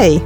[0.00, 0.22] Hei!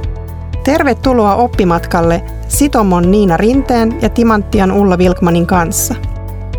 [0.63, 5.95] Tervetuloa oppimatkalle Sitomon Niina Rinteen ja Timanttian Ulla Vilkmanin kanssa.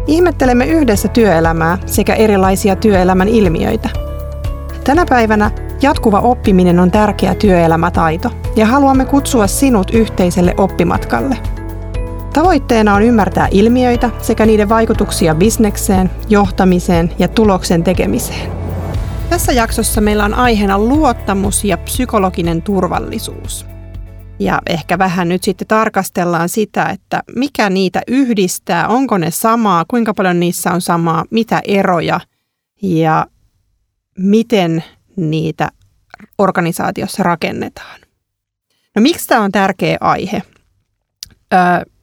[0.07, 3.89] Ihmettelemme yhdessä työelämää sekä erilaisia työelämän ilmiöitä.
[4.85, 5.51] Tänä päivänä
[5.83, 11.39] jatkuva oppiminen on tärkeä työelämätaito ja haluamme kutsua sinut yhteiselle oppimatkalle.
[12.33, 18.56] Tavoitteena on ymmärtää ilmiöitä sekä niiden vaikutuksia bisnekseen, johtamiseen ja tuloksen tekemiseen.
[19.31, 23.67] Tässä jaksossa meillä on aiheena luottamus ja psykologinen turvallisuus.
[24.39, 30.15] Ja ehkä vähän nyt sitten tarkastellaan sitä, että mikä niitä yhdistää, onko ne samaa, kuinka
[30.15, 32.21] paljon niissä on samaa, mitä eroja
[32.83, 33.27] ja
[34.19, 34.85] miten
[35.17, 35.69] niitä
[36.39, 38.01] organisaatiossa rakennetaan.
[38.97, 40.43] No miksi tämä on tärkeä aihe?
[41.55, 41.61] Öö,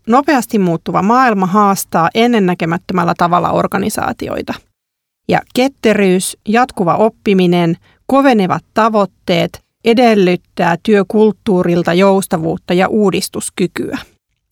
[0.08, 4.54] nopeasti muuttuva maailma haastaa ennennäkemättömällä tavalla organisaatioita.
[5.28, 13.98] Ja ketteryys, jatkuva oppiminen, kovenevat tavoitteet edellyttää työkulttuurilta joustavuutta ja uudistuskykyä.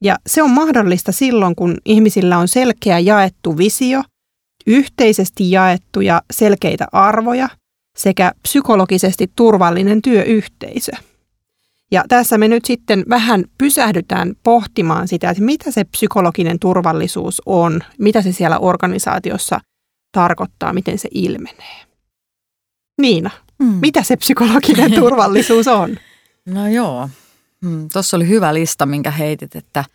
[0.01, 4.03] Ja se on mahdollista silloin, kun ihmisillä on selkeä jaettu visio,
[4.67, 7.49] yhteisesti jaettuja selkeitä arvoja
[7.97, 10.91] sekä psykologisesti turvallinen työyhteisö.
[11.91, 17.81] Ja tässä me nyt sitten vähän pysähdytään pohtimaan sitä, että mitä se psykologinen turvallisuus on,
[17.99, 19.59] mitä se siellä organisaatiossa
[20.11, 21.85] tarkoittaa, miten se ilmenee.
[23.01, 23.31] Niina,
[23.61, 23.77] Mm.
[23.81, 25.97] Mitä se psykologinen turvallisuus on?
[26.45, 27.09] No joo,
[27.61, 29.85] mm, tuossa oli hyvä lista, minkä heitit, että,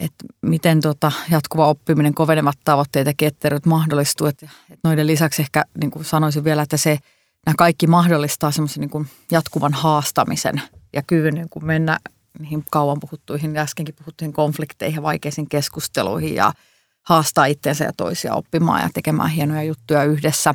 [0.00, 4.26] että miten tota jatkuva oppiminen, kovenevat tavoitteet ja ketteryt mahdollistuu.
[4.26, 6.98] Että, että noiden lisäksi ehkä niin kuin sanoisin vielä, että se,
[7.46, 11.98] nämä kaikki mahdollistaa semmoisen niin jatkuvan haastamisen ja kyvyn niin kuin mennä
[12.38, 16.52] niihin kauan puhuttuihin ja äskenkin puhuttuihin konflikteihin ja vaikeisiin keskusteluihin ja–
[17.06, 20.54] haastaa itseensä ja toisia oppimaan ja tekemään hienoja juttuja yhdessä.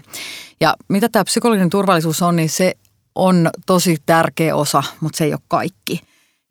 [0.61, 2.73] Ja mitä tämä psykologinen turvallisuus on, niin se
[3.16, 6.02] on tosi tärkeä osa, mutta se ei ole kaikki.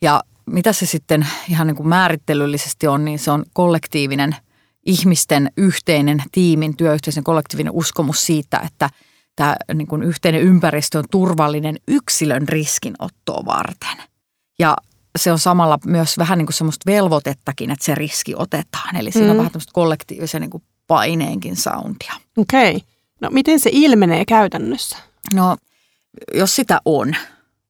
[0.03, 4.37] Ja mitä se sitten ihan niin kuin määrittelyllisesti on, niin se on kollektiivinen
[4.87, 8.91] ihmisten yhteinen tiimin, työyhteisön kollektiivinen uskomus siitä, että
[9.37, 13.97] tämä niin kuin yhteinen ympäristö on turvallinen yksilön riskinottoa varten.
[14.59, 14.77] Ja
[15.19, 18.97] se on samalla myös vähän niin kuin semmoista velvoitettakin, että se riski otetaan.
[18.97, 19.31] Eli siinä mm.
[19.31, 22.13] on vähän tämmöistä kollektiivisen niin kuin paineenkin soundia.
[22.37, 22.77] Okei.
[22.77, 22.89] Okay.
[23.21, 24.97] No miten se ilmenee käytännössä?
[25.35, 25.57] No
[26.35, 27.17] jos sitä on,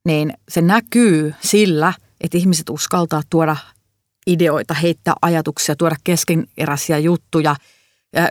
[0.04, 3.56] niin se näkyy sillä, että ihmiset uskaltaa tuoda
[4.26, 7.56] ideoita, heittää ajatuksia, tuoda keskeneräisiä juttuja,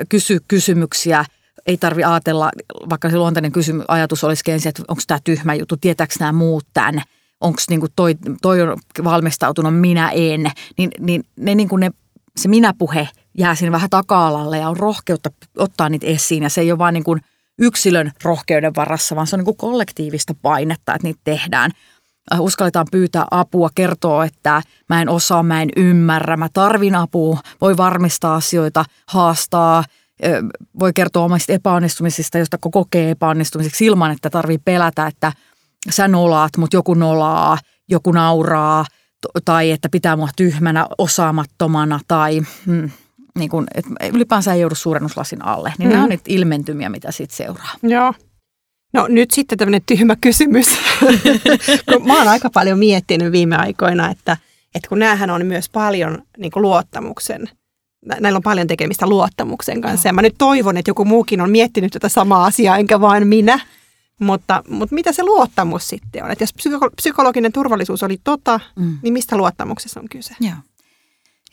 [0.09, 1.25] kysyä kysymyksiä.
[1.65, 2.51] Ei tarvi ajatella,
[2.89, 6.65] vaikka se luontainen kysymys, ajatus olisikin ensin, että onko tämä tyhmä juttu, tietääkö nämä muut
[6.73, 7.01] tämän–
[7.41, 11.91] onko niinku toi, toi on valmistautunut, minä en, niin, niin ne, niinku ne,
[12.38, 16.72] se minä-puhe jää siinä vähän taka-alalle ja on rohkeutta ottaa niitä esiin ja se ei
[16.72, 17.17] ole vain niinku
[17.59, 21.72] yksilön rohkeuden varassa, vaan se on niinku kollektiivista painetta, että niitä tehdään.
[22.33, 27.39] Äh, uskalletaan pyytää apua, kertoo, että mä en osaa, mä en ymmärrä, mä tarvin apua,
[27.61, 29.83] voi varmistaa asioita, haastaa,
[30.79, 35.31] voi kertoa omista epäonnistumisista, josta kokee epäonnistumiseksi ilman, että tarvii pelätä, että–
[35.90, 37.57] sä nolaat, mutta joku nolaa,
[37.90, 38.85] joku nauraa
[39.45, 42.90] tai että pitää mua tyhmänä, osaamattomana tai hmm,
[43.38, 45.73] niin kun, että ylipäänsä ei joudu suurennuslasin alle.
[45.78, 45.91] Niin mm.
[45.91, 47.73] nämä on niitä ilmentymiä, mitä siitä seuraa.
[47.84, 48.13] Joo.
[48.94, 50.68] No nyt sitten tämmöinen tyhmä kysymys.
[51.94, 54.38] kun mä oon aika paljon miettinyt viime aikoina, että,
[54.75, 57.50] että kun näähän on myös paljon niin luottamuksen
[58.06, 60.09] näillä on paljon tekemistä luottamuksen kanssa.
[60.09, 63.59] Ja mä nyt toivon, että joku muukin on miettinyt tätä samaa asiaa, enkä vain minä.
[64.19, 66.31] Mutta, mutta mitä se luottamus sitten on?
[66.31, 68.97] Että jos psyko- psykologinen turvallisuus oli tota, mm.
[69.02, 70.35] niin mistä luottamuksessa on kyse?
[70.40, 70.56] Joo,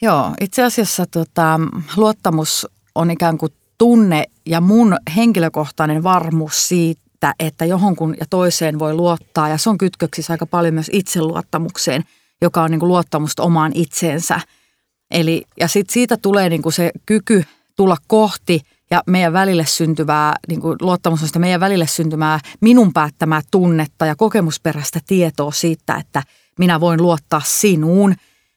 [0.03, 1.61] Joo itse asiassa tota,
[1.97, 8.95] luottamus on ikään kuin tunne ja mun henkilökohtainen varmuus siitä, että johonkin ja toiseen voi
[8.95, 9.49] luottaa.
[9.49, 12.05] Ja se on kytköksissä aika paljon myös itseluottamukseen,
[12.43, 14.41] joka on niin kuin luottamusta omaan itseensä.
[15.11, 17.45] Eli, ja sitten siitä tulee niin kuin se kyky
[17.77, 18.61] tulla kohti–
[18.91, 24.07] ja meidän välille syntyvää, niin kuin luottamus on sitä meidän välille syntymää minun päättämää tunnetta
[24.07, 26.23] ja kokemusperäistä tietoa siitä, että
[26.59, 28.15] minä voin luottaa sinuun.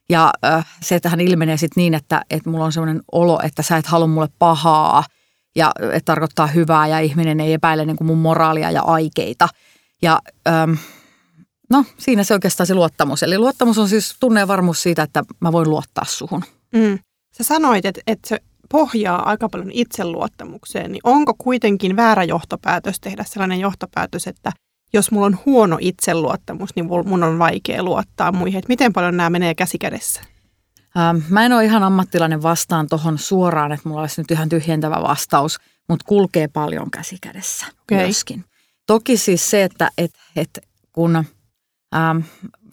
[0.09, 3.77] Ja äh, se tähän ilmenee sitten niin, että, että mulla on sellainen olo, että sä
[3.77, 5.03] et halua mulle pahaa
[5.55, 9.49] ja että tarkoittaa hyvää ja ihminen ei epäile niin kuin mun moraalia ja aikeita.
[10.01, 10.73] Ja ähm,
[11.69, 13.23] no siinä se oikeastaan se luottamus.
[13.23, 16.43] Eli luottamus on siis tunne ja varmuus siitä, että mä voin luottaa suhun.
[16.73, 16.99] Mm.
[17.37, 18.39] Sä sanoit, että, että
[18.71, 24.51] pohjaa aika paljon itseluottamukseen, niin onko kuitenkin väärä johtopäätös tehdä sellainen johtopäätös, että
[24.93, 28.59] jos mulla on huono itseluottamus, niin mun on vaikea luottaa muihin.
[28.59, 30.21] Että miten paljon nämä menee käsikädessä?
[30.97, 35.01] Ähm, mä en ole ihan ammattilainen vastaan tuohon suoraan, että mulla olisi nyt ihan tyhjentävä
[35.01, 37.97] vastaus, mutta kulkee paljon käsikädessä okay.
[37.97, 38.45] myöskin.
[38.87, 40.59] Toki siis se, että et, et
[40.91, 41.25] kun
[41.95, 42.19] Ähm,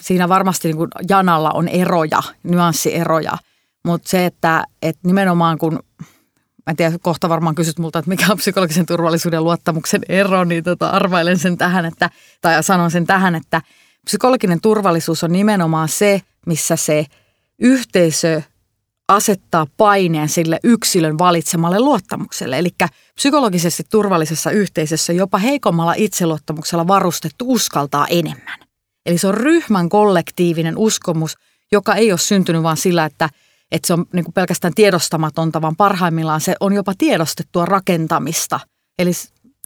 [0.03, 3.39] siinä varmasti niin kuin janalla on eroja, nyanssieroja,
[3.87, 5.73] mutta se, että, että nimenomaan kun,
[6.67, 10.65] mä en tiedä, kohta varmaan kysyt multa, että mikä on psykologisen turvallisuuden luottamuksen ero, niin
[10.65, 12.11] tota, arvailen sen tähän, että,
[12.41, 13.63] tai sanon sen tähän, että
[14.05, 17.07] psykologinen turvallisuus on nimenomaan se, missä se
[17.59, 18.43] yhteisö
[19.09, 22.59] asettaa paineen sille yksilön valitsemalle luottamukselle.
[22.59, 22.71] Eli
[23.15, 28.59] psykologisesti turvallisessa yhteisössä jopa heikommalla itseluottamuksella varustettu uskaltaa enemmän.
[29.07, 31.37] Eli se on ryhmän kollektiivinen uskomus,
[31.73, 33.29] joka ei ole syntynyt vaan sillä, että,
[33.73, 38.61] että se on niin pelkästään tiedostamatonta, vaan parhaimmillaan se on jopa tiedostettua rakentamista.
[38.99, 39.11] Eli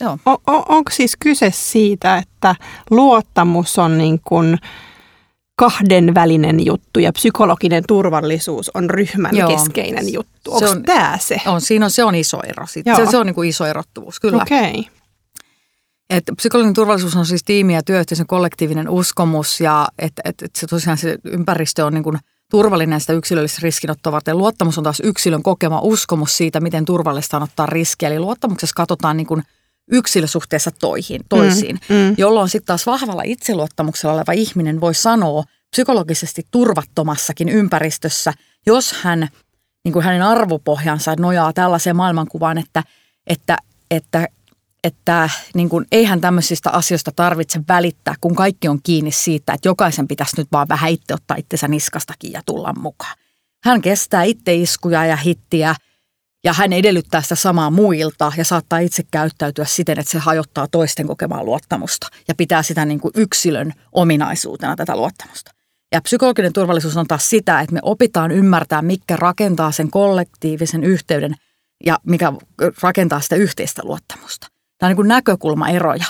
[0.00, 0.18] joo.
[0.26, 2.54] On, on, onko siis kyse siitä, että
[2.90, 4.58] luottamus on niin kuin
[5.60, 9.48] kahdenvälinen juttu ja psykologinen turvallisuus on ryhmän Joo.
[9.48, 10.52] keskeinen juttu.
[10.54, 11.40] Onko tämä se?
[11.46, 12.66] On, siinä on, se on iso ero.
[12.66, 14.42] Se, se on niin kuin iso erottuvuus, kyllä.
[14.42, 14.84] Okay.
[16.10, 20.66] Et psykologinen turvallisuus on siis tiimi- ja työyhteisön kollektiivinen uskomus ja että et, et se
[20.66, 22.18] tosiaan se ympäristö on niin kuin
[22.50, 24.38] turvallinen sitä yksilöllistä riskinottoa varten.
[24.38, 28.08] Luottamus on taas yksilön kokema uskomus siitä, miten turvallista on ottaa riskiä.
[28.08, 29.42] Eli luottamuksessa katsotaan niin kuin
[29.90, 32.14] yksilösuhteessa toihin, toisiin, mm, mm.
[32.18, 38.32] jolloin sitten taas vahvalla itseluottamuksella oleva ihminen voi sanoa psykologisesti turvattomassakin ympäristössä,
[38.66, 39.28] jos hän,
[39.84, 42.82] niin kuin hänen arvopohjansa nojaa tällaiseen maailmankuvaan, että,
[43.26, 43.56] että,
[43.90, 44.28] että
[44.84, 50.08] että niin kuin, eihän tämmöisistä asioista tarvitse välittää, kun kaikki on kiinni siitä, että jokaisen
[50.08, 53.16] pitäisi nyt vaan vähän itse ottaa itsensä niskastakin ja tulla mukaan.
[53.64, 55.74] Hän kestää itse iskuja ja hittiä
[56.44, 61.06] ja hän edellyttää sitä samaa muilta ja saattaa itse käyttäytyä siten, että se hajottaa toisten
[61.06, 65.50] kokemaa luottamusta ja pitää sitä niin kuin yksilön ominaisuutena tätä luottamusta.
[65.92, 71.34] Ja psykologinen turvallisuus on taas sitä, että me opitaan ymmärtää, mikä rakentaa sen kollektiivisen yhteyden
[71.86, 72.32] ja mikä
[72.82, 74.46] rakentaa sitä yhteistä luottamusta.
[74.80, 76.04] Tämä on niin kuin näkökulmaeroja.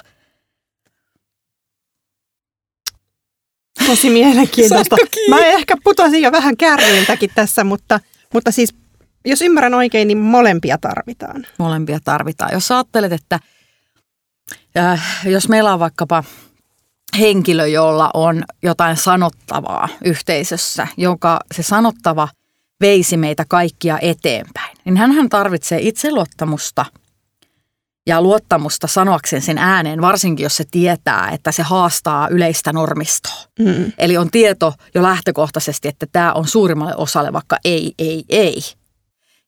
[3.86, 4.96] Tosi mielenkiintoista.
[5.30, 8.00] Mä ehkä putosin jo vähän kärryiltäkin tässä, mutta,
[8.34, 8.74] mutta siis
[9.24, 11.46] jos ymmärrän oikein, niin molempia tarvitaan.
[11.58, 12.50] Molempia tarvitaan.
[12.52, 13.40] Jos ajattelet, että
[14.78, 16.24] äh, jos meillä on vaikkapa
[17.18, 22.28] henkilö, jolla on jotain sanottavaa yhteisössä, joka se sanottava
[22.80, 26.84] veisi meitä kaikkia eteenpäin, niin hän tarvitsee itseluottamusta–
[28.06, 33.44] ja luottamusta sanoakseen sen ääneen, varsinkin jos se tietää, että se haastaa yleistä normistoa.
[33.58, 33.92] Mm.
[33.98, 38.62] Eli on tieto jo lähtökohtaisesti, että tämä on suurimmalle osalle vaikka ei, ei, ei.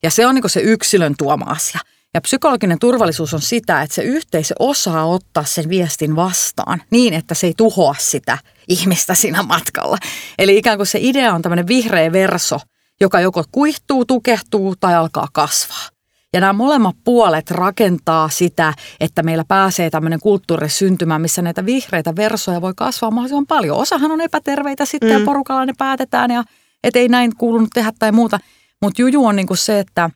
[0.03, 1.81] Ja se on niin se yksilön tuoma asia.
[2.15, 7.35] Ja psykologinen turvallisuus on sitä, että se yhteisö osaa ottaa sen viestin vastaan niin, että
[7.35, 8.39] se ei tuhoa sitä
[8.69, 9.99] ihmistä siinä matkalla.
[10.39, 12.59] Eli ikään kuin se idea on tämmöinen vihreä verso,
[13.01, 15.89] joka joko kuihtuu, tukehtuu tai alkaa kasvaa.
[16.33, 22.17] Ja nämä molemmat puolet rakentaa sitä, että meillä pääsee tämmöinen kulttuuri syntymään, missä näitä vihreitä
[22.17, 23.77] versoja voi kasvaa mahdollisimman paljon.
[23.77, 25.19] Osahan on epäterveitä sitten mm.
[25.19, 26.45] ja porukalla ne päätetään ja
[26.85, 28.39] et ei näin kuulunut tehdä tai muuta.
[28.83, 30.11] Mutta juju on niinku se, että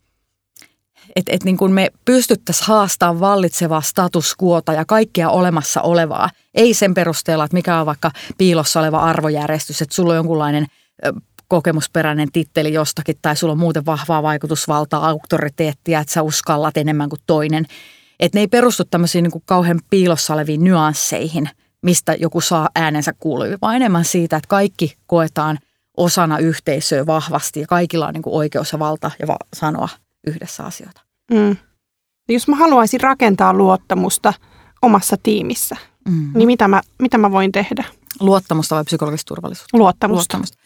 [1.16, 6.30] et, et niin me pystyttäisiin haastamaan vallitsevaa status quota ja kaikkea olemassa olevaa.
[6.54, 10.66] Ei sen perusteella, että mikä on vaikka piilossa oleva arvojärjestys, että sulla on jonkunlainen
[11.48, 17.20] kokemusperäinen titteli jostakin tai sulla on muuten vahvaa vaikutusvaltaa, auktoriteettia, että sä uskallat enemmän kuin
[17.26, 17.66] toinen.
[18.20, 21.48] Että ne ei perustu tämmöisiin niin kuin kauhean piilossa oleviin nyansseihin,
[21.82, 25.58] mistä joku saa äänensä kuuluviin, vaan enemmän siitä, että kaikki koetaan
[25.96, 29.88] osana yhteisöä vahvasti ja kaikilla on niin kuin oikeus ja valta ja va- sanoa
[30.26, 31.00] yhdessä asioita.
[31.32, 31.56] Mm.
[32.28, 34.34] Jos mä haluaisin rakentaa luottamusta
[34.82, 35.76] omassa tiimissä,
[36.08, 36.30] mm.
[36.34, 37.84] niin mitä mä, mitä mä voin tehdä?
[38.20, 39.78] Luottamusta vai psykologista turvallisuutta?
[39.78, 40.38] Luottamusta.
[40.38, 40.65] Luottamusta.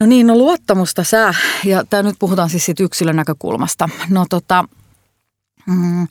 [0.00, 1.34] No niin, no luottamusta sä,
[1.64, 3.88] ja tämä nyt puhutaan siis siitä yksilön näkökulmasta.
[4.10, 4.64] No tota,
[5.66, 6.08] mm,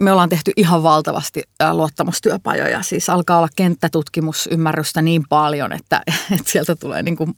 [0.00, 2.82] me ollaan tehty ihan valtavasti luottamustyöpajoja.
[2.82, 6.02] Siis alkaa olla kenttätutkimusymmärrystä niin paljon, että,
[6.36, 7.34] että sieltä tulee niin kuin,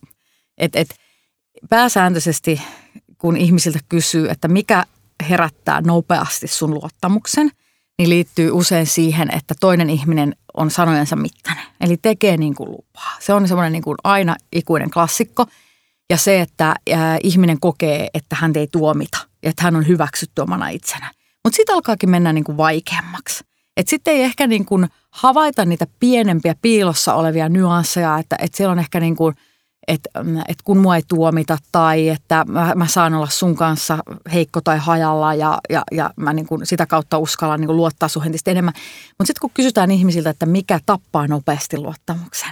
[0.57, 0.95] että, että
[1.69, 2.61] pääsääntöisesti
[3.17, 4.83] kun ihmisiltä kysyy, että mikä
[5.29, 7.51] herättää nopeasti sun luottamuksen,
[7.99, 11.63] niin liittyy usein siihen, että toinen ihminen on sanojensa mittainen.
[11.81, 13.17] Eli tekee niin kuin lupaa.
[13.19, 15.45] Se on semmoinen niin kuin aina ikuinen klassikko.
[16.09, 16.75] Ja se, että
[17.23, 21.11] ihminen kokee, että hän ei tuomita, että hän on hyväksytty omana itsenä.
[21.43, 23.43] Mutta sitten alkaakin mennä niin kuin vaikeammaksi.
[23.77, 28.71] Että sitten ei ehkä niin kuin havaita niitä pienempiä piilossa olevia nyansseja, että, että siellä
[28.71, 29.35] on ehkä niin kuin–
[29.89, 30.09] että,
[30.47, 33.97] että kun mua ei tuomita tai että mä, mä saan olla sun kanssa
[34.33, 38.25] heikko tai hajalla ja, ja, ja mä niin kuin sitä kautta uskallan niin luottaa sun
[38.25, 38.73] entistä enemmän.
[39.07, 42.49] Mutta sitten kun kysytään ihmisiltä, että mikä tappaa nopeasti luottamuksen,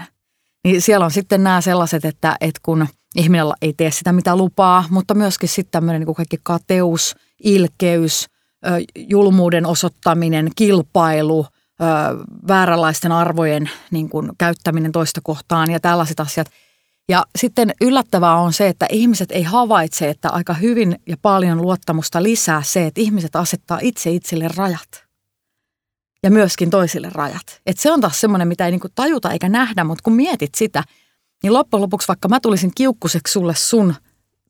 [0.63, 4.83] niin siellä on sitten nämä sellaiset, että, että kun ihminen ei tee sitä mitä lupaa,
[4.89, 8.25] mutta myöskin sitten tämmöinen niin kaikki kateus, ilkeys,
[8.95, 11.45] julmuuden osoittaminen, kilpailu,
[12.47, 16.47] vääränlaisten arvojen niin kuin, käyttäminen toista kohtaan ja tällaiset asiat.
[17.09, 22.23] Ja sitten yllättävää on se, että ihmiset ei havaitse, että aika hyvin ja paljon luottamusta
[22.23, 25.07] lisää se, että ihmiset asettaa itse itselle rajat.
[26.23, 27.61] Ja myöskin toisille rajat.
[27.65, 30.83] Et se on taas semmoinen, mitä ei niinku tajuta eikä nähdä, mutta kun mietit sitä,
[31.43, 33.95] niin loppujen lopuksi vaikka mä tulisin kiukkuseksi sulle sun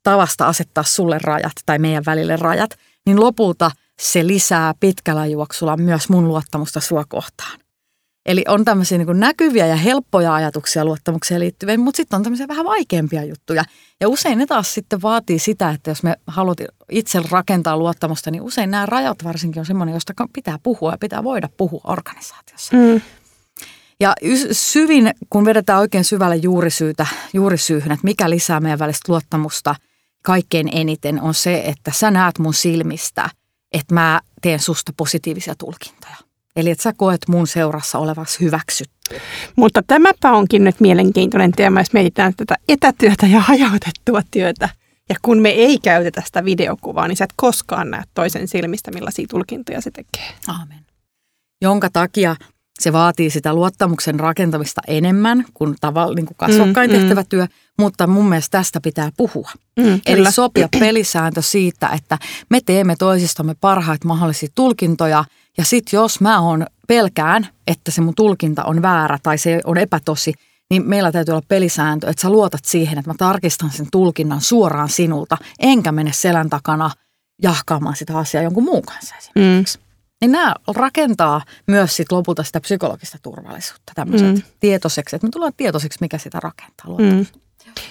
[0.03, 2.69] tavasta asettaa sulle rajat tai meidän välille rajat,
[3.05, 7.59] niin lopulta se lisää pitkällä juoksulla myös mun luottamusta sua kohtaan.
[8.27, 12.65] Eli on tämmöisiä niin näkyviä ja helppoja ajatuksia luottamukseen liittyviä, mutta sitten on tämmöisiä vähän
[12.65, 13.63] vaikeampia juttuja.
[14.01, 16.57] Ja usein ne taas sitten vaatii sitä, että jos me haluat
[16.91, 21.23] itse rakentaa luottamusta, niin usein nämä rajat varsinkin on semmoinen, josta pitää puhua ja pitää
[21.23, 22.75] voida puhua organisaatiossa.
[22.75, 23.01] Mm.
[23.99, 24.13] Ja
[24.51, 29.75] syvin, kun vedetään oikein syvälle juurisyytä, juurisyyhyn, että mikä lisää meidän välistä luottamusta
[30.23, 33.29] kaikkein eniten, on se, että sä näet mun silmistä,
[33.71, 36.26] että mä teen susta positiivisia tulkintoja.
[36.57, 39.15] Eli että sä koet mun seurassa olevasi hyväksytty.
[39.55, 44.69] Mutta tämäpä onkin nyt mielenkiintoinen teema, jos mietitään tätä etätyötä ja hajautettua työtä.
[45.09, 49.25] Ja kun me ei käytetä sitä videokuvaa, niin sä et koskaan näe toisen silmistä, millaisia
[49.29, 50.29] tulkintoja se tekee.
[50.47, 50.79] Aamen.
[51.61, 52.35] Jonka takia
[52.79, 56.99] se vaatii sitä luottamuksen rakentamista enemmän kuin, tavall, niin kuin kasvokkain mm, mm.
[56.99, 57.27] tehtävä mm.
[57.29, 57.47] työ,
[57.79, 59.51] mutta mun mielestä tästä pitää puhua.
[59.79, 60.31] Mm, Eli kyllä.
[60.31, 62.17] sopia pelisääntö siitä, että
[62.49, 65.23] me teemme toisistamme parhaita mahdollisia tulkintoja–
[65.57, 69.77] ja sitten jos mä oon pelkään, että se mun tulkinta on väärä tai se on
[69.77, 70.33] epätosi,
[70.69, 74.89] niin meillä täytyy olla pelisääntö, että sä luotat siihen, että mä tarkistan sen tulkinnan suoraan
[74.89, 76.91] sinulta, enkä mene selän takana
[77.43, 79.77] jahkaamaan sitä asiaa jonkun muun kanssa esimerkiksi.
[79.77, 79.83] Mm.
[80.21, 84.41] Niin nämä rakentaa myös sit lopulta sitä psykologista turvallisuutta, tämmöiset mm.
[84.59, 86.97] tietoiseksi, että me tullaan tietoiseksi, mikä sitä rakentaa.
[86.97, 87.25] Mm.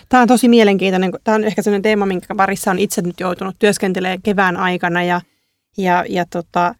[0.08, 1.12] Tämä on tosi mielenkiintoinen.
[1.24, 5.20] Tämä on ehkä sellainen teema, minkä parissa on itse nyt joutunut työskentelemään kevään aikana ja,
[5.78, 6.74] ja, ja tota,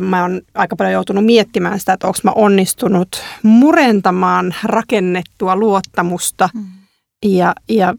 [0.00, 6.64] mä oon aika paljon joutunut miettimään sitä, että onko mä onnistunut murentamaan rakennettua luottamusta mm.
[7.24, 7.94] ja, ja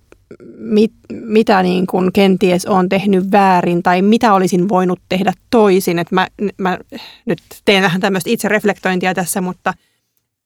[0.57, 5.99] mit, mitä niin kuin kenties on tehnyt väärin tai mitä olisin voinut tehdä toisin.
[5.99, 6.27] Että mä,
[6.57, 6.77] mä
[7.25, 9.73] nyt teen vähän tämmöistä itse reflektointia tässä, mutta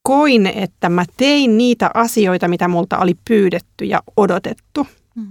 [0.02, 4.88] koin, että mä tein niitä asioita, mitä multa oli pyydetty ja odotettu.
[5.16, 5.28] Mm.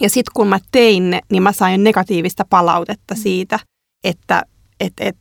[0.00, 3.20] Ja sitten kun mä tein ne, niin mä sain negatiivista palautetta mm.
[3.20, 3.58] siitä,
[4.04, 4.42] että
[4.82, 5.16] et, et,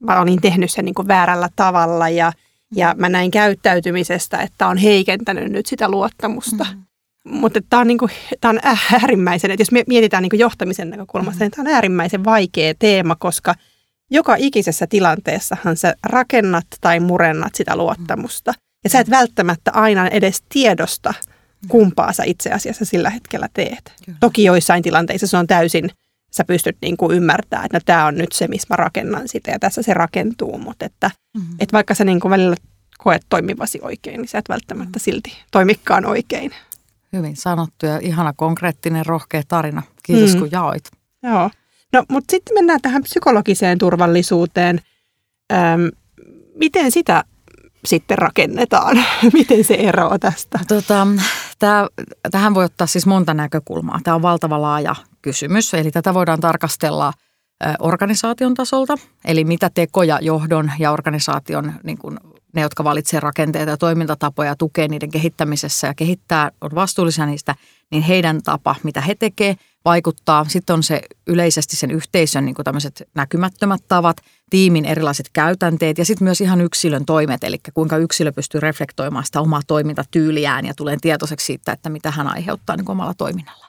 [0.00, 2.32] mä olin tehnyt sen niin kuin väärällä tavalla ja,
[2.74, 6.66] ja mä näin käyttäytymisestä, että on heikentänyt nyt sitä luottamusta.
[6.74, 6.82] Mm.
[7.24, 8.60] Mutta tämä on, niin kuin, tämä on
[8.92, 11.44] äärimmäisen, että jos me mietitään niin kuin johtamisen näkökulmasta, mm.
[11.44, 13.54] niin tämä on äärimmäisen vaikea teema, koska
[14.10, 18.54] joka ikisessä tilanteessahan sä rakennat tai murennat sitä luottamusta.
[18.84, 21.14] Ja sä et välttämättä aina edes tiedosta,
[21.68, 23.92] kumpaa sä itse asiassa sillä hetkellä teet.
[24.04, 24.18] Kyllä.
[24.20, 25.90] Toki joissain tilanteissa se on täysin
[26.30, 29.50] sä pystyt niin kuin ymmärtämään, että no, tämä on nyt se, missä mä rakennan sitä
[29.50, 31.56] ja tässä se rakentuu, mutta että, mm-hmm.
[31.60, 32.56] että vaikka sä niin kuin välillä
[32.98, 35.00] koet toimivasi oikein, niin sä et välttämättä mm-hmm.
[35.00, 36.50] silti toimikkaan oikein.
[37.12, 39.82] Hyvin sanottu ja ihana konkreettinen, rohkea tarina.
[40.02, 40.40] Kiitos mm.
[40.40, 40.84] kun jaoit.
[41.22, 41.50] Joo.
[41.92, 44.80] No, mutta sitten mennään tähän psykologiseen turvallisuuteen.
[45.52, 45.90] Öm,
[46.54, 47.24] miten sitä
[47.84, 49.04] sitten rakennetaan?
[49.32, 50.58] Miten se eroaa tästä?
[50.68, 51.06] Tota,
[51.58, 51.86] tää,
[52.30, 54.00] tähän voi ottaa siis monta näkökulmaa.
[54.04, 55.74] Tämä on valtava laaja kysymys.
[55.74, 57.12] Eli tätä voidaan tarkastella
[57.78, 58.94] organisaation tasolta,
[59.24, 62.18] eli mitä tekoja johdon ja organisaation, niin kuin
[62.54, 67.54] ne, jotka valitsevat rakenteita ja toimintatapoja, tukee niiden kehittämisessä ja kehittää, on vastuullisia niistä,
[67.90, 70.46] niin heidän tapa, mitä he tekevät, vaikuttaa.
[70.48, 74.16] Sitten on se yleisesti sen yhteisön niin tämmöiset näkymättömät tavat,
[74.50, 79.40] tiimin erilaiset käytänteet ja sitten myös ihan yksilön toimet, eli kuinka yksilö pystyy reflektoimaan sitä
[79.40, 83.66] omaa toimintatyyliään ja tulee tietoiseksi siitä, että mitä hän aiheuttaa niin omalla toiminnalla.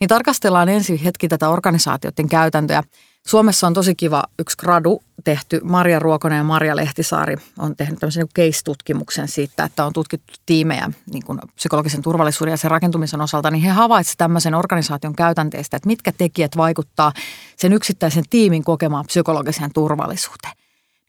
[0.00, 2.82] Niin tarkastellaan ensin hetki tätä organisaatioiden käytäntöjä.
[3.26, 5.60] Suomessa on tosi kiva yksi gradu tehty.
[5.62, 10.90] Maria Ruokonen ja Maria Lehtisaari on tehnyt tämmöisen niin case-tutkimuksen siitä, että on tutkittu tiimejä
[11.12, 15.86] niin kuin psykologisen turvallisuuden ja sen rakentumisen osalta, niin he havaitsivat tämmöisen organisaation käytänteistä, että
[15.86, 17.12] mitkä tekijät vaikuttaa
[17.56, 20.54] sen yksittäisen tiimin kokemaan psykologiseen turvallisuuteen.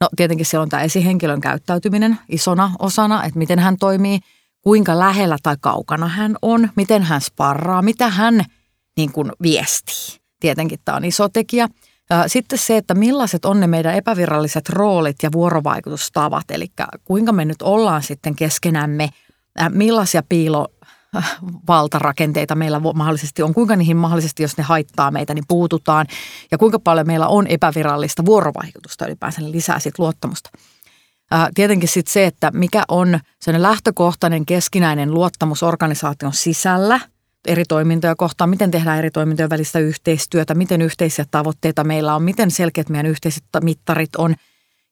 [0.00, 4.18] No tietenkin siellä on tämä esihenkilön käyttäytyminen isona osana, että miten hän toimii,
[4.62, 8.44] kuinka lähellä tai kaukana hän on, miten hän sparraa, mitä hän
[8.96, 10.20] niin kuin viestii.
[10.40, 11.68] Tietenkin tämä on iso tekijä.
[12.26, 16.66] Sitten se, että millaiset on ne meidän epäviralliset roolit ja vuorovaikutustavat, eli
[17.04, 19.08] kuinka me nyt ollaan sitten keskenämme,
[19.70, 20.68] millaisia piilo
[21.68, 26.06] valtarakenteita meillä mahdollisesti on, kuinka niihin mahdollisesti, jos ne haittaa meitä, niin puututaan
[26.50, 30.50] ja kuinka paljon meillä on epävirallista vuorovaikutusta ylipäänsä, niin lisää sitten luottamusta.
[31.54, 37.00] Tietenkin sitten se, että mikä on sellainen lähtökohtainen keskinäinen luottamus organisaation sisällä–
[37.46, 42.50] eri toimintoja kohtaan, miten tehdään eri toimintojen välistä yhteistyötä, miten yhteisiä tavoitteita meillä on, miten
[42.50, 44.34] selkeät meidän yhteiset mittarit on.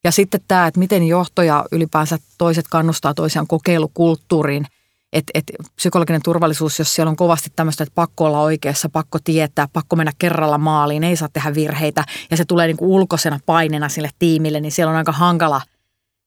[0.03, 4.65] Ja sitten tämä, että miten johtoja ylipäänsä toiset kannustaa toisiaan kokeilukulttuuriin.
[5.13, 5.43] Että et
[5.75, 10.11] psykologinen turvallisuus, jos siellä on kovasti tämmöistä, että pakko olla oikeassa, pakko tietää, pakko mennä
[10.17, 14.59] kerralla maaliin, ei saa tehdä virheitä ja se tulee niin kuin ulkoisena painena sille tiimille,
[14.59, 15.61] niin siellä on aika hankala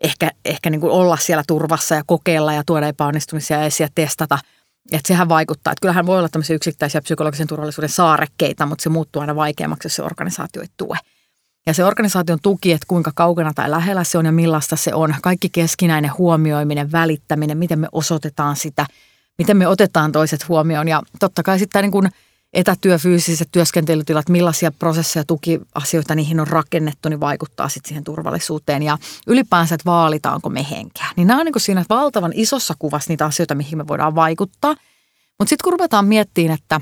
[0.01, 4.39] ehkä, ehkä niin kuin olla siellä turvassa ja kokeilla ja tuoda epäonnistumisia esiin ja testata.
[4.93, 5.73] Että sehän vaikuttaa.
[5.73, 9.97] Että kyllähän voi olla tämmöisiä yksittäisiä psykologisen turvallisuuden saarekkeita, mutta se muuttuu aina vaikeammaksi, jos
[9.97, 10.99] se organisaatio ei tue.
[11.67, 15.15] Ja se organisaation tuki, että kuinka kaukana tai lähellä se on ja millaista se on.
[15.23, 18.87] Kaikki keskinäinen huomioiminen, välittäminen, miten me osoitetaan sitä,
[19.39, 20.89] miten me otetaan toiset huomioon.
[20.89, 22.11] Ja totta kai sitten niin
[22.53, 28.83] etätyö, fyysiset työskentelytilat, millaisia prosesseja, tukiasioita niihin on rakennettu, niin vaikuttaa sitten siihen turvallisuuteen.
[28.83, 31.07] Ja ylipäänsä, että vaalitaanko me henkeä.
[31.17, 34.75] Niin nämä on niin siinä valtavan isossa kuvassa niitä asioita, mihin me voidaan vaikuttaa.
[35.39, 36.81] Mutta sitten kun ruvetaan miettimään, että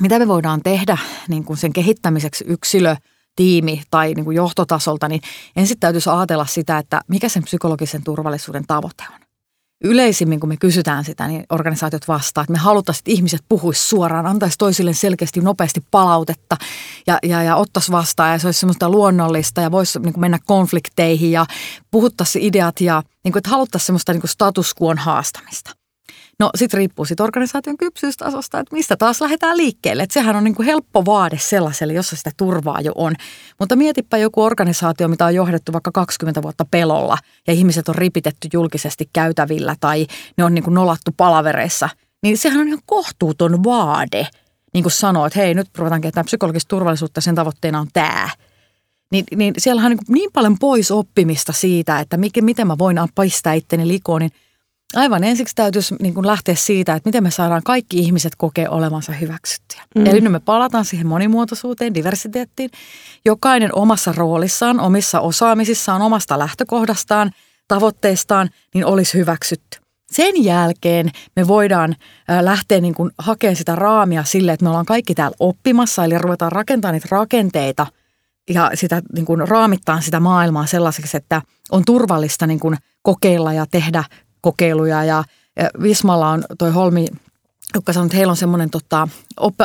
[0.00, 2.96] mitä me voidaan tehdä niin kuin sen kehittämiseksi yksilö–
[3.36, 5.20] tiimi tai niin kuin johtotasolta, niin
[5.56, 9.21] ensin täytyisi ajatella sitä, että mikä sen psykologisen turvallisuuden tavoite on.
[9.84, 14.26] Yleisimmin, kun me kysytään sitä, niin organisaatiot vastaa, että me halutaan, että ihmiset puhuisi suoraan,
[14.26, 16.56] antaisi toisille selkeästi nopeasti palautetta
[17.06, 21.32] ja, ja, ja ottaisi vastaan ja se olisi semmoista luonnollista ja voisi niin mennä konflikteihin
[21.32, 21.46] ja
[21.90, 25.81] puhuttaisi ideat ja niin kuin, että haluttaisiin semmoista niin status haastamista.
[26.38, 30.02] No sitten riippuu sit organisaation kypsyystasosta, että mistä taas lähdetään liikkeelle.
[30.02, 33.14] Että sehän on niin kuin helppo vaade sellaiselle, jossa sitä turvaa jo on.
[33.60, 38.48] Mutta mietipä joku organisaatio, mitä on johdettu vaikka 20 vuotta pelolla ja ihmiset on ripitetty
[38.52, 41.88] julkisesti käytävillä tai ne on niin kuin nolattu palavereissa.
[42.22, 44.26] Niin sehän on ihan kohtuuton vaade,
[44.74, 48.28] niin kuin sanoo, että hei nyt ruvetaan kehittämään psykologista turvallisuutta sen tavoitteena on tämä.
[49.12, 53.52] Niin, niin siellä on niin, niin paljon pois oppimista siitä, että miten mä voin pistää
[53.52, 54.32] itteni likoon, niin
[54.94, 59.12] Aivan ensiksi täytyisi niin kuin lähteä siitä, että miten me saadaan kaikki ihmiset kokea olevansa
[59.12, 59.82] hyväksyttyjä.
[59.94, 60.06] Mm.
[60.06, 62.70] Eli nyt me palataan siihen monimuotoisuuteen, diversiteettiin.
[63.24, 67.30] Jokainen omassa roolissaan, omissa osaamisissaan, omasta lähtökohdastaan,
[67.68, 69.78] tavoitteistaan, niin olisi hyväksytty.
[70.10, 71.96] Sen jälkeen me voidaan
[72.40, 76.52] lähteä niin kuin hakemaan sitä raamia sille, että me ollaan kaikki täällä oppimassa, eli ruvetaan
[76.52, 77.86] rakentamaan niitä rakenteita
[78.50, 83.66] ja sitä niin kuin raamittaa sitä maailmaa sellaiseksi, että on turvallista niin kuin kokeilla ja
[83.70, 84.04] tehdä
[84.42, 85.24] kokeiluja ja,
[85.82, 87.06] Vismalla on toi Holmi
[87.74, 89.08] joka sanoo, että heillä on semmoinen tota,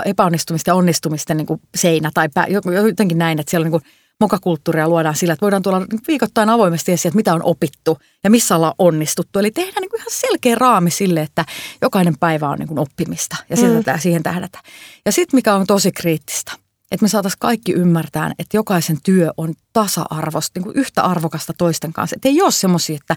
[0.05, 2.45] epäonnistumisten ja onnistumisten niin kuin seinä tai pää,
[2.87, 6.91] jotenkin näin, että siellä on niin kuin mokakulttuuria luodaan sillä, että voidaan tulla viikoittain avoimesti
[6.91, 9.39] esiin, että mitä on opittu ja missä ollaan onnistuttu.
[9.39, 11.45] Eli tehdään niin kuin ihan selkeä raami sille, että
[11.81, 13.99] jokainen päivä on niin kuin oppimista ja mm.
[13.99, 14.59] siihen tähdätä.
[15.05, 16.51] Ja sitten mikä on tosi kriittistä–
[16.91, 21.93] että me saataisiin kaikki ymmärtää, että jokaisen työ on tasa-arvosta, niin kuin yhtä arvokasta toisten
[21.93, 22.15] kanssa.
[22.15, 23.15] Että ei ole semmoisia, että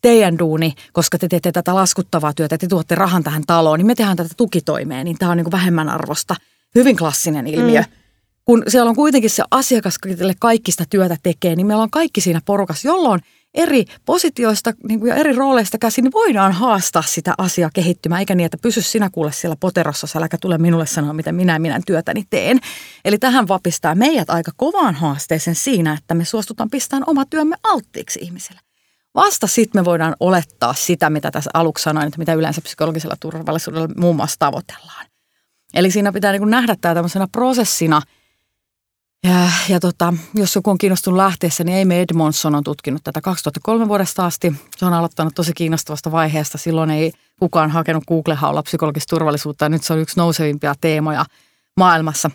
[0.00, 3.94] teidän duuni, koska te teette tätä laskuttavaa työtä, te tuotte rahan tähän taloon, niin me
[3.94, 6.36] tehdään tätä tukitoimeen, niin tämä on niin kuin vähemmän arvosta.
[6.74, 7.80] Hyvin klassinen ilmiö.
[7.80, 7.86] Mm.
[8.44, 9.98] Kun siellä on kuitenkin se asiakas,
[10.38, 13.20] kaikki sitä työtä tekee, niin meillä on kaikki siinä porukassa, jolloin–
[13.54, 18.34] eri positioista niin kuin ja eri rooleista käsin, niin voidaan haastaa sitä asiaa kehittymään, eikä
[18.34, 22.24] niin, että pysy sinä kuule siellä poterossa, äläkä tule minulle sanoa, mitä minä minä työtäni
[22.30, 22.60] teen.
[23.04, 28.18] Eli tähän vapistaa meidät aika kovaan haasteeseen siinä, että me suostutaan pistämään oma työmme alttiiksi
[28.22, 28.60] ihmisille.
[29.14, 33.88] Vasta sitten me voidaan olettaa sitä, mitä tässä aluksi sanoin, että mitä yleensä psykologisella turvallisuudella
[33.96, 35.06] muun muassa tavoitellaan.
[35.74, 38.02] Eli siinä pitää niin kuin nähdä tämä tämmöisenä prosessina–
[39.24, 43.88] ja, ja tota, jos joku on kiinnostunut lähteessä, niin Amy Edmondson on tutkinut tätä 2003
[43.88, 44.52] vuodesta asti.
[44.76, 46.58] Se on aloittanut tosi kiinnostavasta vaiheesta.
[46.58, 51.24] Silloin ei kukaan hakenut Google-haulla psykologista turvallisuutta ja nyt se on yksi nousevimpia teemoja
[51.76, 52.30] maailmassa.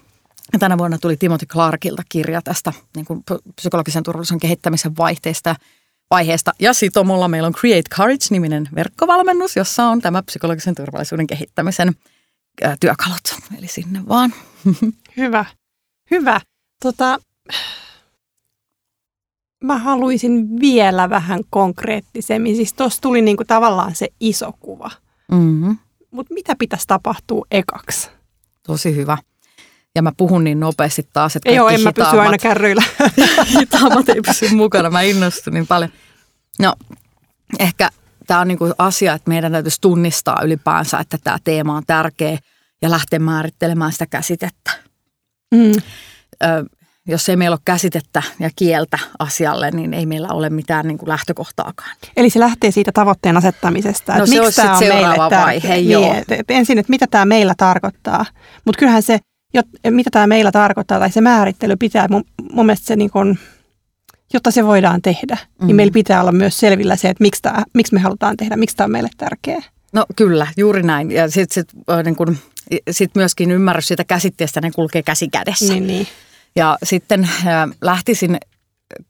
[0.54, 3.24] Ja tänä vuonna tuli Timothy Clarkilta kirja tästä niin kuin
[3.56, 5.56] psykologisen turvallisuuden kehittämisen vaihteesta
[6.12, 6.52] vaiheesta.
[6.60, 11.94] Ja sitomolla meillä on Create Courage-niminen verkkovalmennus, jossa on tämä psykologisen turvallisuuden kehittämisen
[12.80, 13.36] työkalut.
[13.58, 14.34] Eli sinne vaan.
[15.18, 15.46] Hyvä.
[16.12, 16.42] Hyvä.
[16.84, 17.20] Tota,
[19.64, 22.56] mä haluaisin vielä vähän konkreettisemmin.
[22.56, 24.92] Siis tuossa tuli niinku tavallaan se iso kuva.
[25.32, 25.78] Mm-hmm.
[26.12, 28.10] Mutta mitä pitäisi tapahtua ekaksi?
[28.68, 29.18] Tosi hyvä.
[29.96, 32.84] Ja mä puhun niin nopeasti taas, että Joo, en mä pysy aina kärryillä.
[33.60, 34.90] hitaammat ei pysy mukana.
[34.90, 35.90] Mä innostun niin paljon.
[36.60, 36.74] No,
[37.60, 37.90] ehkä
[38.28, 42.38] tämä on niinku asia, että meidän täytyisi tunnistaa ylipäänsä, että tämä teema on tärkeä
[42.82, 44.72] ja lähteä määrittelemään sitä käsitettä.
[45.56, 45.82] Mm
[47.08, 51.10] jos ei meillä ole käsitettä ja kieltä asialle, niin ei meillä ole mitään niin kuin
[51.10, 51.96] lähtökohtaakaan.
[52.18, 54.14] Eli se lähtee siitä tavoitteen asettamisesta.
[54.14, 56.14] No että se miksi tämä on seuraava meille vaihe, niin, joo.
[56.14, 58.26] Et, et ensin, että mitä tämä meillä tarkoittaa.
[58.66, 59.20] Mutta kyllähän se,
[59.90, 63.40] mitä tämä meillä tarkoittaa, tai se määrittely pitää, mun, mun mielestä se niin kuin,
[64.34, 65.68] jotta se voidaan tehdä, mm.
[65.68, 68.76] niin meillä pitää olla myös selvillä se, että miksi, tämä, miksi me halutaan tehdä, miksi
[68.76, 69.64] tämä on meille tärkeä.
[69.94, 71.12] No kyllä, juuri näin.
[71.12, 71.70] Ja sitten sit,
[72.04, 72.38] niin kun,
[72.92, 75.74] sit myöskin ymmärrys siitä käsitteestä, ne kulkee käsi kädessä.
[75.74, 76.08] Niin, niin.
[76.56, 78.38] Ja sitten äh, lähtisin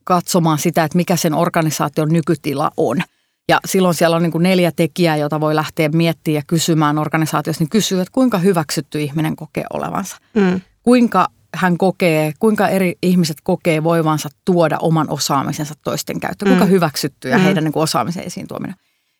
[0.03, 3.01] katsomaan sitä, että mikä sen organisaation nykytila on.
[3.47, 7.61] Ja silloin siellä on niin kuin neljä tekijää, jota voi lähteä miettimään ja kysymään organisaatiossa.
[7.61, 10.17] Niin kysyy, että kuinka hyväksytty ihminen kokee olevansa.
[10.33, 10.61] Mm.
[10.83, 16.49] Kuinka hän kokee, kuinka eri ihmiset kokee voivansa tuoda oman osaamisensa toisten käyttöön.
[16.49, 16.71] Kuinka mm.
[16.71, 17.43] hyväksyttyjä mm.
[17.43, 18.75] heidän niin kuin osaamisen esiin tuominen.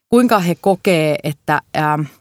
[0.09, 2.11] Kuinka he kokee, että äh,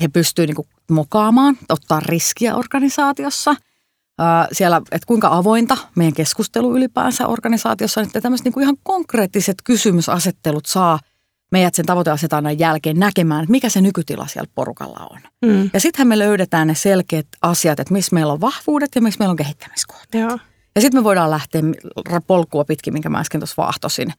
[0.00, 3.56] he pystyvät niin mokaamaan, ottaa riskiä organisaatiossa.
[4.52, 10.66] Siellä, että kuinka avointa meidän keskustelu ylipäänsä organisaatiossa, että tämmöiset niin kuin ihan konkreettiset kysymysasettelut
[10.66, 10.98] saa
[11.52, 15.20] meidät sen tavoiteasetannan jälkeen näkemään, että mikä se nykytila siellä porukalla on.
[15.46, 15.70] Mm.
[15.72, 19.30] Ja sittenhän me löydetään ne selkeät asiat, että missä meillä on vahvuudet ja missä meillä
[19.30, 20.22] on kehittämiskohteet.
[20.22, 20.38] Joo.
[20.74, 21.62] Ja sitten me voidaan lähteä
[22.26, 24.12] polkua pitkin, minkä mä äsken tuossa vaahtosin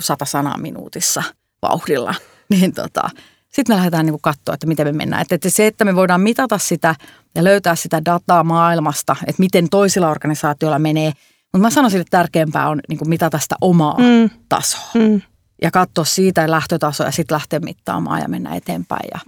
[0.00, 1.22] sata sanaa minuutissa
[1.62, 2.14] vauhdilla.
[2.50, 3.10] Niin tota,
[3.52, 5.22] sitten me lähdetään niin katsoa, että miten me mennään.
[5.22, 6.94] Että, että se, että me voidaan mitata sitä
[7.34, 11.12] ja löytää sitä dataa maailmasta, että miten toisilla organisaatioilla menee.
[11.52, 14.30] Mutta mä sanoisin, että tärkeämpää on niin mitata sitä omaa mm.
[14.48, 14.90] tasoa.
[14.94, 15.20] Mm.
[15.62, 19.08] Ja katsoa siitä lähtötasoa ja sitten lähteä mittaamaan ja mennä eteenpäin.
[19.14, 19.20] Ja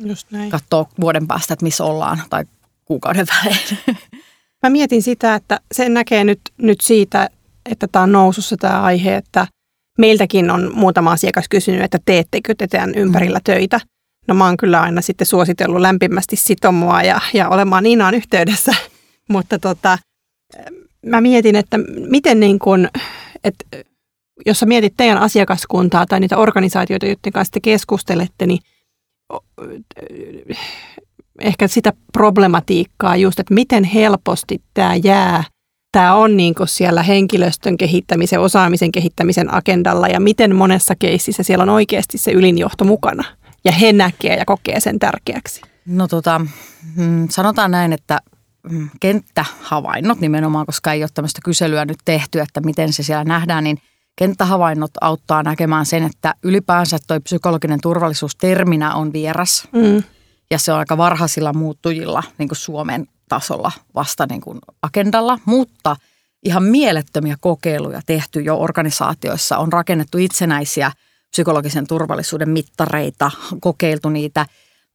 [0.50, 2.44] katsoa vuoden päästä, että missä ollaan tai
[2.84, 3.98] kuukauden välein.
[4.62, 7.30] Mä mietin sitä, että se näkee nyt, nyt siitä,
[7.70, 9.46] että tämä on nousussa tämä aihe, että
[9.98, 13.44] meiltäkin on muutama asiakas kysynyt, että teettekö te tämän ympärillä mm.
[13.44, 13.80] töitä–
[14.28, 18.72] No mä oon kyllä aina sitten suositellut lämpimästi sitomoa ja, ja olemaan Niinaan yhteydessä,
[19.32, 19.98] mutta tota,
[21.06, 22.88] mä mietin, että miten niin kun,
[23.44, 23.64] että
[24.46, 28.58] jos sä mietit teidän asiakaskuntaa tai niitä organisaatioita, joiden kanssa te keskustelette, niin
[31.40, 35.44] ehkä sitä problematiikkaa just, että miten helposti tämä jää,
[35.92, 41.68] tämä on niin siellä henkilöstön kehittämisen, osaamisen kehittämisen agendalla ja miten monessa keississä siellä on
[41.68, 43.24] oikeasti se ylinjohto mukana
[43.64, 45.60] ja he näkee ja kokee sen tärkeäksi?
[45.86, 46.40] No tota,
[46.96, 48.20] mm, sanotaan näin, että
[48.70, 53.64] mm, kenttähavainnot nimenomaan, koska ei ole tämmöistä kyselyä nyt tehty, että miten se siellä nähdään,
[53.64, 53.78] niin
[54.16, 59.68] kenttähavainnot auttaa näkemään sen, että ylipäänsä toi psykologinen turvallisuus terminä on vieras.
[59.72, 60.02] Mm.
[60.50, 65.96] Ja se on aika varhaisilla muuttujilla niin kuin Suomen tasolla vasta niin kuin agendalla, mutta
[66.44, 69.58] ihan mielettömiä kokeiluja tehty jo organisaatioissa.
[69.58, 70.92] On rakennettu itsenäisiä–
[71.34, 74.46] psykologisen turvallisuuden mittareita, kokeiltu niitä.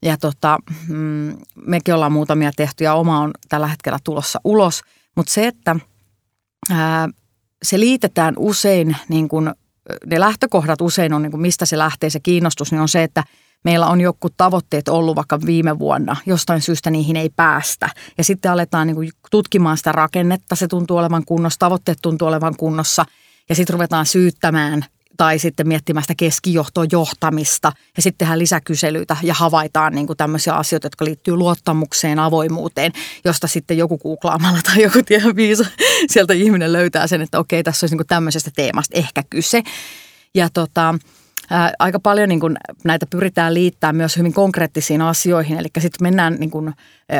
[0.05, 4.81] Ja tota, mm, mekin ollaan muutamia tehty ja oma on tällä hetkellä tulossa ulos.
[5.15, 5.75] Mutta se, että
[6.71, 7.09] ää,
[7.63, 9.53] se liitetään usein, niin kun,
[10.05, 13.23] ne lähtökohdat usein on, niin kun mistä se lähtee se kiinnostus, niin on se, että
[13.63, 17.89] meillä on joku tavoitteet ollut vaikka viime vuonna, jostain syystä niihin ei päästä.
[18.17, 23.05] Ja sitten aletaan niin tutkimaan sitä rakennetta, se tuntuu olevan kunnossa, tavoitteet tuntuu olevan kunnossa.
[23.49, 24.85] Ja sitten ruvetaan syyttämään
[25.19, 30.85] tai sitten miettimään sitä keskijohtojohtamista ja sitten tehdään lisäkyselyitä ja havaitaan niin kuin tämmöisiä asioita,
[30.85, 32.91] jotka liittyy luottamukseen, avoimuuteen,
[33.25, 34.99] josta sitten joku googlaamalla tai joku
[35.35, 35.65] viisa
[36.09, 39.63] sieltä ihminen löytää sen, että okei, tässä olisi niin kuin tämmöisestä teemasta ehkä kyse.
[40.35, 40.95] Ja tota,
[41.49, 46.35] ää, aika paljon niin kuin näitä pyritään liittämään myös hyvin konkreettisiin asioihin, eli sitten mennään
[46.39, 46.73] niin kuin,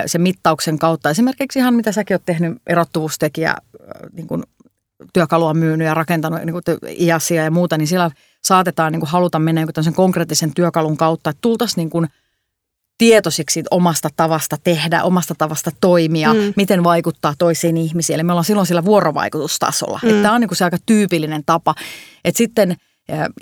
[0.05, 1.09] sen mittauksen kautta.
[1.09, 3.55] Esimerkiksi ihan mitä säkin olet tehnyt erottuvuustekijä
[4.13, 4.43] niin kuin
[5.13, 8.11] työkalua myynyt ja rakentanut niin kuin IASia ja muuta, niin siellä
[8.43, 12.07] saatetaan niin kuin haluta mennä jonkun konkreettisen työkalun kautta, että tultaisiin niin kuin
[12.97, 16.53] tietoisiksi omasta tavasta tehdä, omasta tavasta toimia, mm.
[16.55, 18.15] miten vaikuttaa toisiin ihmisiin.
[18.15, 19.99] Eli me ollaan silloin sillä vuorovaikutustasolla.
[20.03, 20.09] Mm.
[20.09, 21.75] Että tämä on niin kuin se aika tyypillinen tapa.
[22.25, 22.75] Että sitten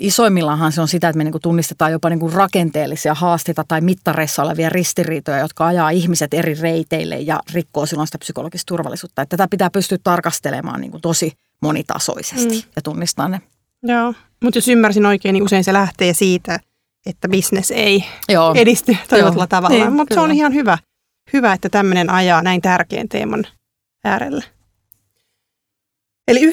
[0.00, 4.42] isoimmillaanhan se on sitä, että me niin tunnistetaan jopa niin kuin rakenteellisia haasteita tai mittareissa
[4.42, 9.22] olevia ristiriitoja, jotka ajaa ihmiset eri reiteille ja rikkoo silloin sitä psykologista turvallisuutta.
[9.22, 12.70] Että tätä pitää pystyä tarkastelemaan niin kuin tosi monitasoisesti mm.
[12.76, 13.40] ja tunnistaa ne.
[13.82, 16.60] Joo, mutta jos ymmärsin oikein, niin usein se lähtee siitä,
[17.06, 18.54] että bisnes ei Joo.
[18.54, 19.78] edisty toivottavalla tavalla.
[19.78, 20.78] Niin, mutta se on ihan hyvä,
[21.32, 23.46] hyvä, että tämmöinen ajaa näin tärkeän teeman
[24.04, 24.44] äärellä.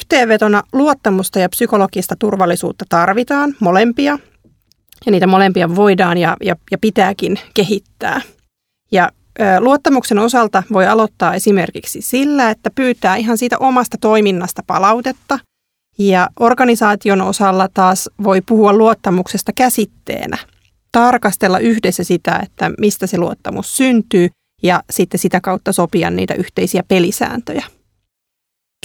[0.06, 4.20] Yhteenvetona luottamusta ja psykologista turvallisuutta tarvitaan, molempia,
[5.06, 8.22] ja niitä molempia voidaan ja, ja, ja pitääkin kehittää.
[8.92, 9.10] Ja
[9.60, 15.40] Luottamuksen osalta voi aloittaa esimerkiksi sillä, että pyytää ihan siitä omasta toiminnasta palautetta.
[15.98, 20.38] Ja organisaation osalla taas voi puhua luottamuksesta käsitteenä.
[20.92, 24.30] Tarkastella yhdessä sitä, että mistä se luottamus syntyy
[24.64, 27.66] ja sitten sitä kautta sopia niitä yhteisiä pelisääntöjä.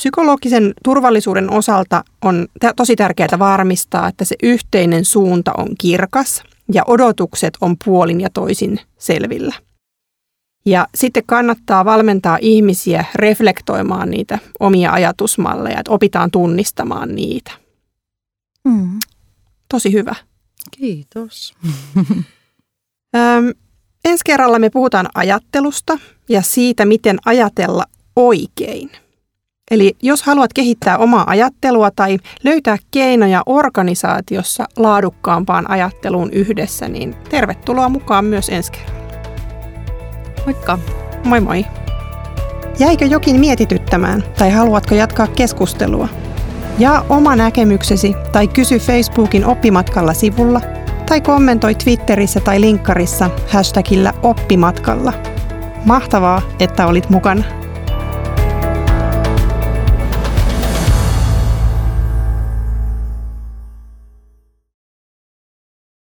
[0.01, 7.59] Psykologisen turvallisuuden osalta on tosi tärkeää varmistaa, että se yhteinen suunta on kirkas ja odotukset
[7.61, 9.55] on puolin ja toisin selvillä.
[10.67, 17.53] Ja sitten kannattaa valmentaa ihmisiä reflektoimaan niitä omia ajatusmalleja, että opitaan tunnistamaan niitä.
[18.65, 19.01] Mm.
[19.69, 20.15] Tosi hyvä.
[20.71, 21.55] Kiitos.
[23.17, 23.53] Öm,
[24.05, 27.85] ensi kerralla me puhutaan ajattelusta ja siitä, miten ajatella
[28.17, 28.91] oikein.
[29.71, 37.89] Eli jos haluat kehittää omaa ajattelua tai löytää keinoja organisaatiossa laadukkaampaan ajatteluun yhdessä, niin tervetuloa
[37.89, 39.01] mukaan myös ensi kerralla.
[40.47, 40.79] Moikka!
[41.25, 41.67] Moi moi!
[42.79, 46.09] Jäikö jokin mietityttämään tai haluatko jatkaa keskustelua?
[46.79, 50.61] Jaa oma näkemyksesi tai kysy Facebookin oppimatkalla sivulla
[51.07, 55.13] tai kommentoi Twitterissä tai linkkarissa hashtagillä oppimatkalla.
[55.85, 57.61] Mahtavaa, että olit mukana!